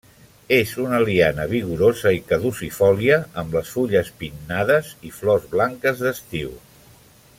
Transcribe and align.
És 0.55 0.69
una 0.83 1.01
liana 1.09 1.43
vigorosa 1.51 2.13
i 2.19 2.23
caducifòlia 2.31 3.19
amb 3.43 3.53
les 3.59 3.69
fulles 3.75 4.09
pinnades 4.23 4.91
i 5.11 5.13
flors 5.19 5.47
blanques 5.53 6.03
d'estiu. 6.07 6.57